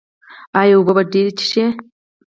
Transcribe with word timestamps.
ایا 0.59 0.75
اوبه 0.77 0.93
به 0.97 1.03
ډیرې 1.11 1.31
څښئ؟ 1.37 1.65